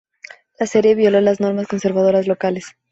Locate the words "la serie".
0.59-0.95